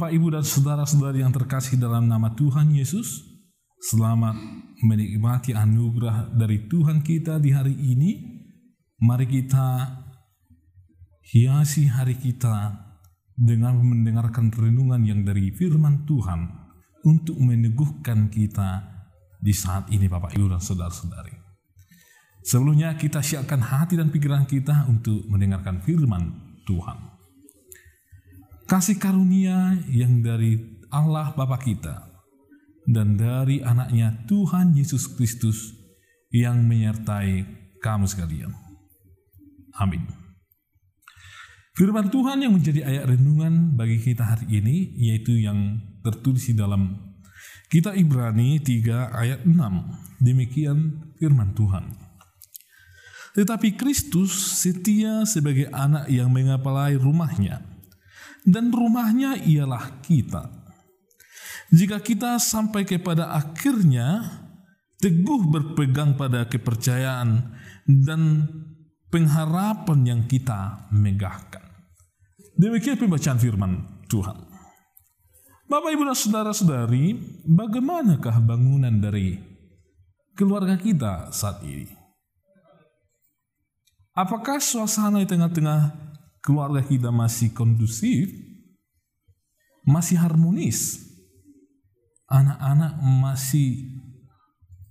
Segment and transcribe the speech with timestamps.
[0.00, 3.20] Bapak, Ibu, dan saudara-saudari yang terkasih dalam nama Tuhan Yesus.
[3.84, 4.32] Selamat
[4.80, 8.16] menikmati anugerah dari Tuhan kita di hari ini.
[8.96, 10.00] Mari kita
[11.36, 12.80] hiasi hari kita
[13.36, 16.48] dengan mendengarkan renungan yang dari firman Tuhan
[17.04, 18.80] untuk meneguhkan kita
[19.36, 21.36] di saat ini Bapak Ibu dan saudara-saudari.
[22.40, 27.09] Sebelumnya kita siapkan hati dan pikiran kita untuk mendengarkan firman Tuhan
[28.70, 30.54] kasih karunia yang dari
[30.94, 32.06] Allah Bapa kita
[32.86, 35.74] dan dari anaknya Tuhan Yesus Kristus
[36.30, 37.50] yang menyertai
[37.82, 38.54] kamu sekalian.
[39.74, 40.06] Amin.
[41.74, 46.94] Firman Tuhan yang menjadi ayat renungan bagi kita hari ini yaitu yang tertulis di dalam
[47.66, 50.22] Kitab Ibrani 3 ayat 6.
[50.22, 51.90] Demikian firman Tuhan.
[53.34, 57.69] Tetapi Kristus setia sebagai anak yang mengapalai rumahnya
[58.46, 60.48] dan rumahnya ialah kita.
[61.70, 64.26] Jika kita sampai kepada akhirnya
[65.00, 67.56] teguh berpegang pada kepercayaan
[67.86, 68.46] dan
[69.08, 71.64] pengharapan yang kita megahkan.
[72.54, 73.72] Demikian pembacaan firman
[74.06, 74.36] Tuhan.
[75.70, 77.14] Bapak, Ibu, dan Saudara-saudari,
[77.46, 79.38] bagaimanakah bangunan dari
[80.34, 81.86] keluarga kita saat ini?
[84.10, 86.09] Apakah suasana di tengah-tengah
[86.40, 88.28] keluarga kita masih kondusif,
[89.84, 91.04] masih harmonis,
[92.28, 94.00] anak-anak masih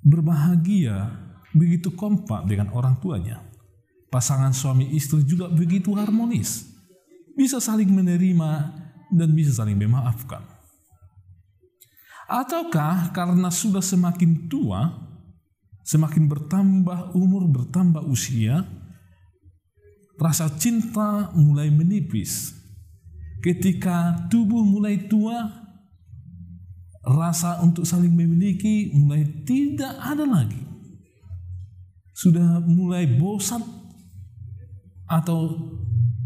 [0.05, 1.09] berbahagia,
[1.53, 3.45] begitu kompak dengan orang tuanya.
[4.09, 6.65] Pasangan suami istri juga begitu harmonis,
[7.37, 8.51] bisa saling menerima
[9.13, 10.41] dan bisa saling memaafkan.
[12.29, 14.85] Ataukah karena sudah semakin tua,
[15.81, 18.65] semakin bertambah umur, bertambah usia,
[20.19, 22.53] rasa cinta mulai menipis.
[23.39, 25.47] Ketika tubuh mulai tua,
[27.07, 30.59] rasa untuk saling memiliki mulai tidak ada lagi.
[32.11, 33.63] Sudah mulai bosan
[35.07, 35.55] atau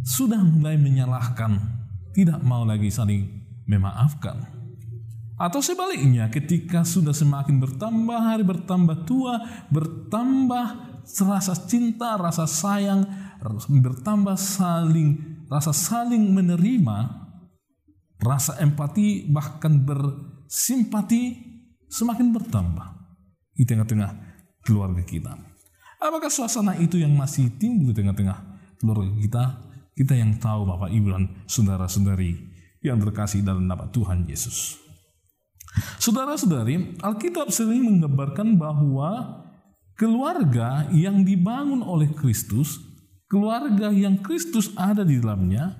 [0.01, 1.61] sudah mulai menyalahkan,
[2.17, 3.29] tidak mau lagi saling
[3.69, 4.41] memaafkan.
[5.37, 9.37] Atau sebaliknya, ketika sudah semakin bertambah hari bertambah tua,
[9.69, 13.05] bertambah rasa cinta, rasa sayang,
[13.67, 16.97] bertambah saling rasa saling menerima,
[18.17, 21.37] rasa empati bahkan bersimpati
[21.85, 22.87] semakin bertambah
[23.53, 24.11] di tengah-tengah
[24.65, 25.37] keluarga kita.
[26.01, 28.37] Apakah suasana itu yang masih timbul di tengah-tengah
[28.81, 29.43] keluarga kita?
[29.93, 32.33] Kita yang tahu Bapak Ibu dan saudara-saudari
[32.81, 34.81] yang terkasih dalam nama Tuhan Yesus.
[36.01, 39.42] Saudara-saudari, Alkitab sering menggambarkan bahwa
[39.95, 42.93] keluarga yang dibangun oleh Kristus
[43.33, 45.73] keluarga yang Kristus ada di dalamnya,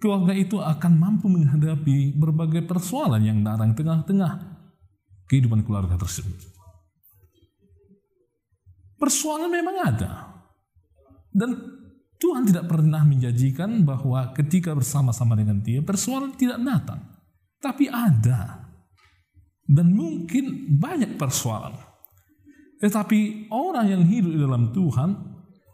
[0.00, 4.32] keluarga itu akan mampu menghadapi berbagai persoalan yang datang tengah-tengah
[5.28, 6.48] kehidupan keluarga tersebut.
[8.96, 10.32] Persoalan memang ada.
[11.28, 11.60] Dan
[12.16, 17.04] Tuhan tidak pernah menjanjikan bahwa ketika bersama-sama dengan dia, persoalan tidak datang.
[17.60, 18.64] Tapi ada.
[19.68, 21.91] Dan mungkin banyak persoalan.
[22.82, 25.32] Tetapi orang yang hidup di dalam Tuhan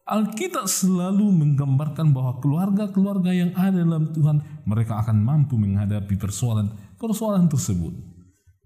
[0.08, 7.92] Alkitab selalu menggambarkan bahwa keluarga-keluarga yang ada dalam Tuhan mereka akan mampu menghadapi persoalan-persoalan tersebut.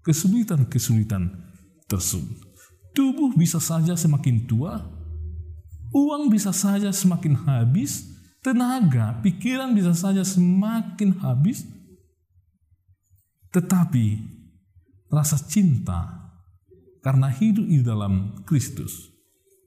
[0.07, 1.27] Kesulitan-kesulitan
[1.83, 2.39] tersebut.
[2.95, 4.79] Tubuh bisa saja semakin tua,
[5.91, 8.07] uang bisa saja semakin habis,
[8.39, 11.67] tenaga, pikiran bisa saja semakin habis.
[13.51, 14.15] Tetapi
[15.11, 16.22] rasa cinta
[17.03, 19.11] karena hidup di dalam Kristus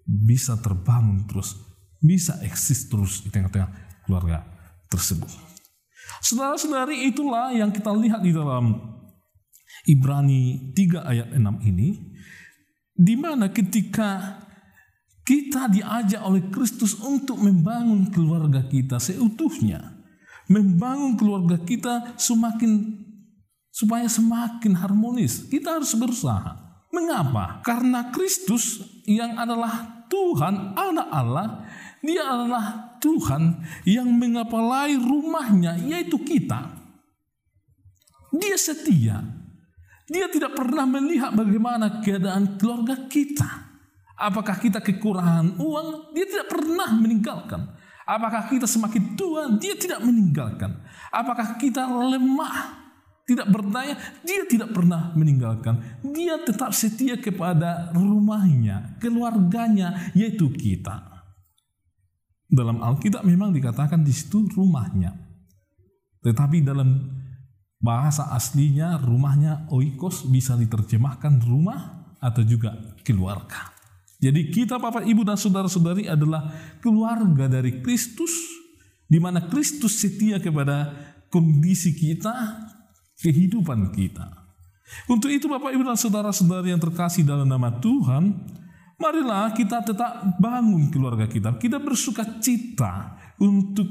[0.08, 1.54] bisa terbangun terus
[2.00, 3.68] bisa eksis terus di tengah-tengah
[4.08, 4.42] keluarga
[4.88, 5.28] tersebut.
[6.24, 8.78] Saudara-saudari itulah yang kita lihat di dalam
[9.86, 12.16] Ibrani 3 ayat 6 ini
[12.96, 14.40] di mana ketika
[15.26, 19.82] kita diajak oleh Kristus untuk membangun keluarga kita seutuhnya,
[20.46, 23.02] membangun keluarga kita semakin
[23.74, 25.50] supaya semakin harmonis.
[25.50, 26.65] Kita harus berusaha.
[26.96, 27.60] Mengapa?
[27.60, 31.68] Karena Kristus yang adalah Tuhan, anak Allah,
[32.00, 36.72] dia adalah Tuhan yang mengapalai rumahnya, yaitu kita.
[38.32, 39.20] Dia setia.
[40.06, 43.66] Dia tidak pernah melihat bagaimana keadaan keluarga kita.
[44.16, 46.16] Apakah kita kekurangan uang?
[46.16, 47.60] Dia tidak pernah meninggalkan.
[48.06, 49.50] Apakah kita semakin tua?
[49.58, 50.78] Dia tidak meninggalkan.
[51.10, 52.85] Apakah kita lemah?
[53.26, 53.98] Tidak berdaya?
[54.22, 55.82] Dia tidak pernah meninggalkan.
[56.06, 61.26] Dia tetap setia kepada rumahnya, keluarganya, yaitu kita.
[62.46, 65.10] Dalam Alkitab memang dikatakan di situ rumahnya.
[66.22, 67.02] Tetapi dalam
[67.76, 72.72] Bahasa aslinya rumahnya oikos bisa diterjemahkan rumah atau juga
[73.04, 73.76] keluarga.
[74.16, 76.50] Jadi kita Bapak Ibu dan Saudara-saudari adalah
[76.80, 78.32] keluarga dari Kristus
[79.04, 80.88] di mana Kristus setia kepada
[81.28, 82.32] kondisi kita,
[83.20, 84.46] kehidupan kita.
[85.10, 88.30] Untuk itu Bapak Ibu dan Saudara-saudari yang terkasih dalam nama Tuhan,
[88.96, 91.58] marilah kita tetap bangun keluarga kita.
[91.58, 93.86] Kita bersuka cita untuk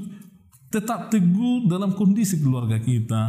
[0.72, 3.22] tetap teguh dalam kondisi keluarga kita,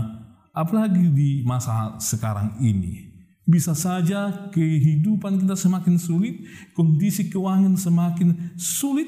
[0.55, 3.15] apalagi di masa sekarang ini.
[3.47, 6.43] Bisa saja kehidupan kita semakin sulit,
[6.75, 9.07] kondisi keuangan semakin sulit,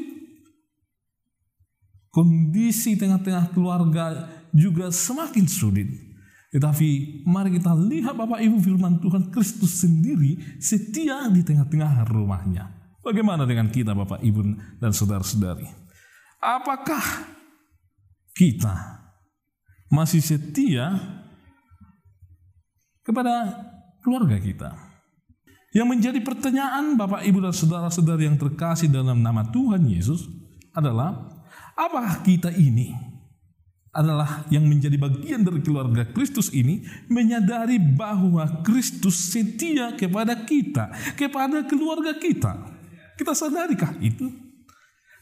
[2.15, 6.08] kondisi tengah-tengah keluarga juga semakin sulit.
[6.49, 12.73] Tetapi mari kita lihat Bapak Ibu firman Tuhan Kristus sendiri setia di tengah-tengah rumahnya.
[13.05, 14.41] Bagaimana dengan kita Bapak Ibu
[14.81, 15.69] dan saudara-saudari?
[16.41, 17.05] Apakah
[18.33, 18.99] kita
[19.91, 20.95] masih setia
[23.03, 23.65] kepada
[24.05, 24.71] keluarga kita.
[25.73, 30.29] Yang menjadi pertanyaan Bapak Ibu dan saudara-saudari yang terkasih dalam nama Tuhan Yesus
[30.77, 31.41] adalah
[31.77, 32.93] apakah kita ini
[33.93, 41.65] adalah yang menjadi bagian dari keluarga Kristus ini menyadari bahwa Kristus setia kepada kita, kepada
[41.65, 42.53] keluarga kita.
[43.17, 44.29] Kita sadarikah itu?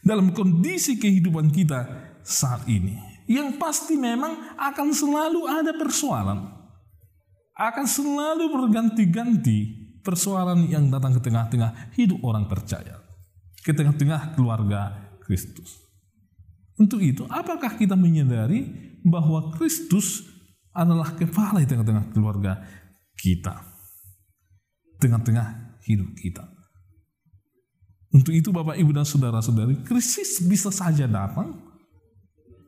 [0.03, 1.87] Dalam kondisi kehidupan kita
[2.21, 2.95] saat ini.
[3.27, 6.57] Yang pasti memang akan selalu ada persoalan
[7.57, 13.01] akan selalu berganti-ganti persoalan yang datang ke tengah-tengah hidup orang percaya,
[13.65, 15.86] ke tengah-tengah keluarga Kristus.
[16.77, 18.69] Untuk itu, apakah kita menyadari
[19.01, 20.21] bahwa Kristus
[20.69, 22.61] adalah kepala di tengah-tengah keluarga
[23.17, 23.65] kita,
[25.01, 26.45] tengah-tengah hidup kita?
[28.13, 31.57] Untuk itu, Bapak, Ibu, dan saudara-saudari, krisis bisa saja datang,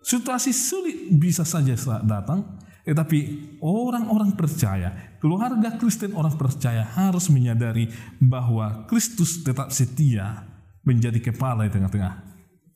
[0.01, 3.19] situasi sulit bisa saja datang, tetapi
[3.62, 10.50] orang-orang percaya, keluarga Kristen orang percaya harus menyadari bahwa Kristus tetap setia
[10.81, 12.28] menjadi kepala di tengah-tengah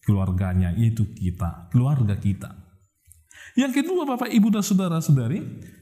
[0.04, 2.52] keluarganya, yaitu kita, keluarga kita.
[3.54, 5.40] Yang kedua Bapak Ibu dan Saudara-saudari,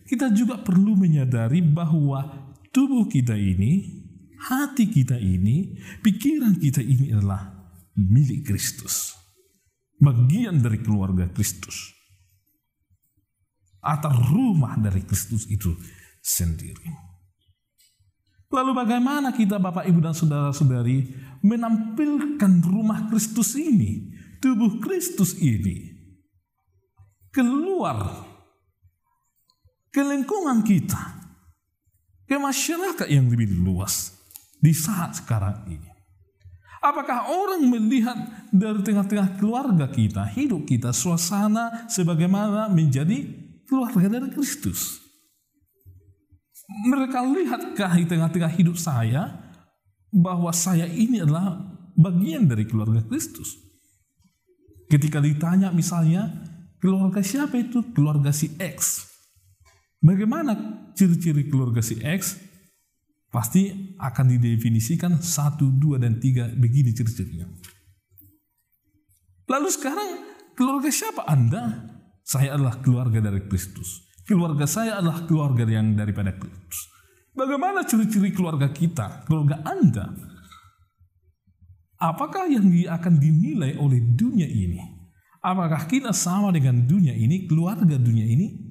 [0.08, 4.02] kita juga perlu menyadari bahwa tubuh kita ini,
[4.38, 7.48] hati kita ini, pikiran kita ini adalah
[7.96, 9.16] milik Kristus.
[10.02, 11.94] Bagian dari keluarga Kristus
[13.82, 15.74] atau rumah dari Kristus itu
[16.22, 17.11] sendiri.
[18.52, 21.08] Lalu bagaimana kita Bapak Ibu dan Saudara-saudari
[21.40, 24.12] menampilkan rumah Kristus ini,
[24.44, 25.92] tubuh Kristus ini
[27.32, 28.28] keluar
[29.88, 31.00] ke lingkungan kita,
[32.28, 34.20] ke masyarakat yang lebih luas
[34.60, 35.90] di saat sekarang ini.
[36.82, 38.18] Apakah orang melihat
[38.50, 43.22] dari tengah-tengah keluarga kita, hidup kita, suasana sebagaimana menjadi
[43.70, 45.01] keluarga dari Kristus.
[46.72, 49.28] Mereka lihatkah di tengah-tengah hidup saya
[50.12, 51.60] bahwa saya ini adalah
[51.96, 53.60] bagian dari keluarga Kristus?
[54.92, 56.28] Ketika ditanya misalnya,
[56.84, 57.80] keluarga siapa itu?
[57.96, 59.08] Keluarga si X.
[60.02, 60.58] Bagaimana
[60.98, 62.36] ciri-ciri keluarga si X?
[63.32, 67.48] Pasti akan didefinisikan satu, dua, dan tiga begini ciri-cirinya.
[69.48, 70.10] Lalu sekarang
[70.60, 71.88] keluarga siapa Anda?
[72.28, 74.11] Saya adalah keluarga dari Kristus.
[74.28, 76.92] Keluarga saya adalah keluarga yang daripada Kristus.
[77.32, 80.12] Bagaimana ciri-ciri keluarga kita, keluarga Anda?
[82.02, 84.82] Apakah yang akan dinilai oleh dunia ini?
[85.42, 88.70] Apakah kita sama dengan dunia ini, keluarga dunia ini?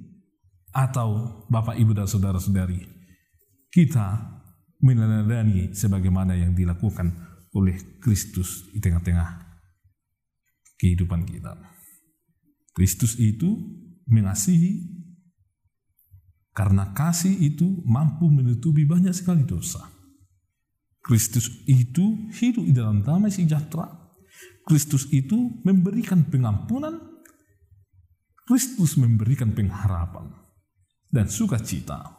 [0.70, 2.78] Atau Bapak, Ibu, dan Saudara-saudari,
[3.74, 4.38] kita
[4.78, 7.10] meneladani sebagaimana yang dilakukan
[7.54, 9.50] oleh Kristus di tengah-tengah
[10.78, 11.58] kehidupan kita.
[12.70, 13.58] Kristus itu
[14.06, 14.99] mengasihi
[16.50, 19.86] karena kasih itu mampu menutupi banyak sekali dosa.
[21.00, 23.88] Kristus itu hidup di dalam damai sejahtera.
[24.68, 27.00] Kristus itu memberikan pengampunan.
[28.44, 30.34] Kristus memberikan pengharapan
[31.08, 32.18] dan sukacita.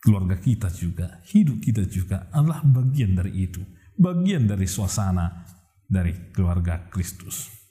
[0.00, 3.60] Keluarga kita juga, hidup kita juga adalah bagian dari itu.
[3.94, 5.44] Bagian dari suasana
[5.88, 7.64] dari keluarga Kristus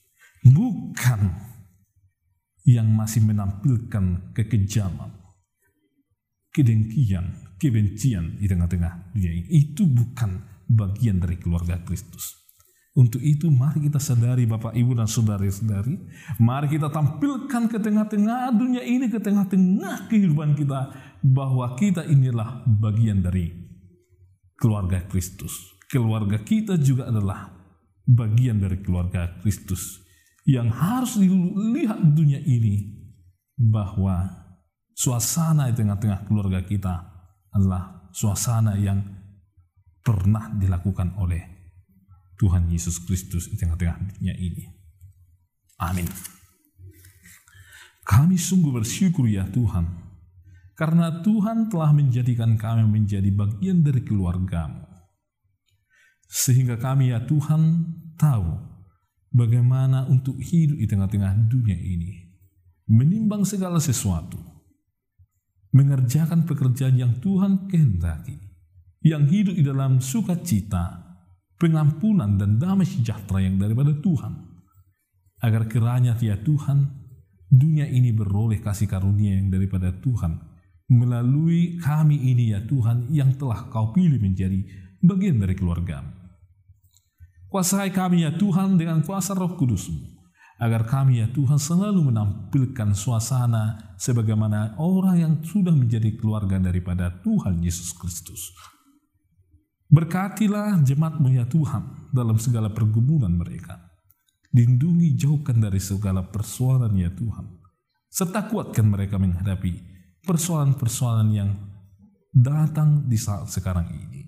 [0.44, 1.53] bukan
[2.64, 5.12] yang masih menampilkan kekejaman,
[6.56, 9.48] kedengkian, kebencian di tengah-tengah dunia ini.
[9.52, 12.40] Itu bukan bagian dari keluarga Kristus.
[12.94, 15.98] Untuk itu mari kita sadari Bapak Ibu dan Saudari-saudari,
[16.38, 20.94] mari kita tampilkan ke tengah-tengah dunia ini, ke tengah-tengah kehidupan kita
[21.26, 23.50] bahwa kita inilah bagian dari
[24.54, 25.74] keluarga Kristus.
[25.90, 27.50] Keluarga kita juga adalah
[28.06, 30.03] bagian dari keluarga Kristus
[30.44, 32.92] yang harus dilihat dunia ini
[33.56, 34.28] bahwa
[34.92, 36.96] suasana di tengah-tengah keluarga kita
[37.54, 39.00] adalah suasana yang
[40.04, 41.42] pernah dilakukan oleh
[42.36, 44.68] Tuhan Yesus Kristus di tengah-tengah dunia ini.
[45.80, 46.08] Amin.
[48.04, 49.88] Kami sungguh bersyukur ya Tuhan,
[50.76, 54.84] karena Tuhan telah menjadikan kami menjadi bagian dari keluargamu.
[56.28, 57.62] Sehingga kami ya Tuhan
[58.20, 58.73] tahu
[59.34, 62.32] bagaimana untuk hidup di tengah-tengah dunia ini,
[62.88, 64.38] menimbang segala sesuatu,
[65.74, 68.38] mengerjakan pekerjaan yang Tuhan kehendaki,
[69.02, 71.02] yang hidup di dalam sukacita,
[71.58, 74.34] pengampunan dan damai sejahtera yang daripada Tuhan,
[75.44, 77.04] agar kiranya ya Tuhan,
[77.50, 80.40] dunia ini beroleh kasih karunia yang daripada Tuhan,
[80.94, 84.62] melalui kami ini ya Tuhan yang telah kau pilih menjadi
[85.02, 86.23] bagian dari keluargamu.
[87.54, 90.02] Kuasai kami ya Tuhan dengan kuasa roh kudusmu,
[90.58, 97.62] agar kami ya Tuhan selalu menampilkan suasana sebagaimana orang yang sudah menjadi keluarga daripada Tuhan
[97.62, 98.50] Yesus Kristus.
[99.86, 103.94] Berkatilah jemaatmu ya Tuhan dalam segala pergumulan mereka.
[104.50, 107.62] Lindungi jauhkan dari segala persoalan ya Tuhan.
[108.10, 109.78] Serta kuatkan mereka menghadapi
[110.26, 111.54] persoalan-persoalan yang
[112.34, 114.23] datang di saat sekarang ini.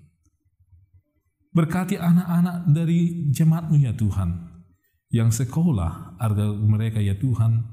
[1.56, 4.28] Berkati anak-anak dari jemaatmu ya Tuhan,
[5.08, 7.64] yang sekolah agar mereka ya Tuhan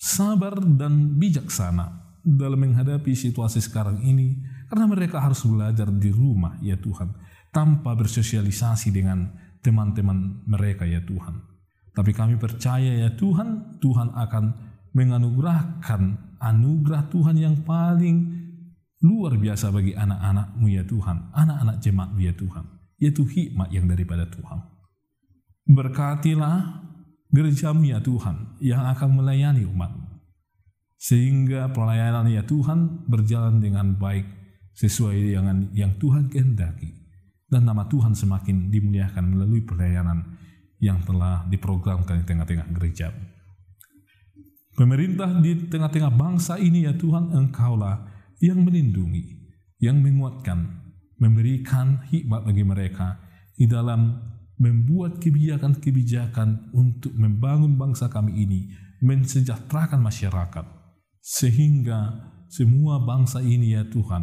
[0.00, 4.40] sabar dan bijaksana dalam menghadapi situasi sekarang ini
[4.72, 7.12] karena mereka harus belajar di rumah ya Tuhan
[7.52, 11.44] tanpa bersosialisasi dengan teman-teman mereka ya Tuhan.
[11.92, 14.44] Tapi kami percaya ya Tuhan, Tuhan akan
[14.96, 16.02] menganugerahkan
[16.40, 18.32] anugerah Tuhan yang paling
[19.04, 22.73] luar biasa bagi anak-anakmu ya Tuhan, anak-anak jemaatmu ya Tuhan
[23.04, 24.64] yaitu hikmat yang daripada Tuhan.
[25.68, 26.80] Berkatilah
[27.28, 29.92] gerejamu ya Tuhan yang akan melayani umat.
[30.96, 34.24] Sehingga pelayanan ya Tuhan berjalan dengan baik
[34.72, 37.04] sesuai dengan yang Tuhan kehendaki.
[37.44, 40.40] Dan nama Tuhan semakin dimuliakan melalui pelayanan
[40.80, 43.12] yang telah diprogramkan di tengah-tengah gereja.
[44.74, 48.10] Pemerintah di tengah-tengah bangsa ini ya Tuhan engkaulah
[48.42, 49.22] yang melindungi,
[49.78, 50.83] yang menguatkan,
[51.24, 53.16] memberikan hikmat bagi mereka
[53.56, 54.20] di dalam
[54.60, 58.60] membuat kebijakan-kebijakan untuk membangun bangsa kami ini,
[59.00, 60.66] mensejahterakan masyarakat,
[61.24, 64.22] sehingga semua bangsa ini ya Tuhan,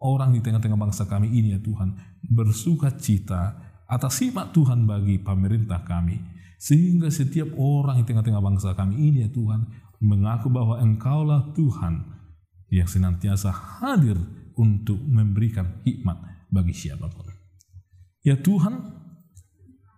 [0.00, 1.94] orang di tengah-tengah bangsa kami ini ya Tuhan,
[2.32, 3.54] bersuka cita
[3.86, 6.18] atas hikmat Tuhan bagi pemerintah kami,
[6.58, 9.68] sehingga setiap orang di tengah-tengah bangsa kami ini ya Tuhan,
[10.02, 12.02] mengaku bahwa Engkaulah Tuhan
[12.72, 14.18] yang senantiasa hadir
[14.58, 17.28] untuk memberikan hikmat bagi siapa pun.
[18.22, 18.78] Ya Tuhan,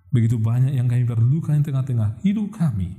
[0.09, 2.95] begitu banyak yang kami perlukan di tengah-tengah hidup kami.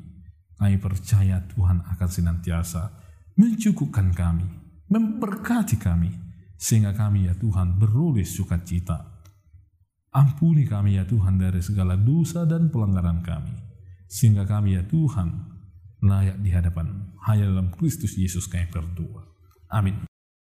[0.55, 2.91] Kami percaya Tuhan akan senantiasa
[3.35, 4.47] mencukupkan kami,
[4.87, 6.11] memberkati kami,
[6.55, 9.19] sehingga kami ya Tuhan beroleh sukacita.
[10.15, 13.51] Ampuni kami ya Tuhan dari segala dosa dan pelanggaran kami,
[14.07, 15.27] sehingga kami ya Tuhan
[15.99, 19.27] layak di hadapan hanya dalam Kristus Yesus kami berdoa.
[19.67, 20.14] Amin.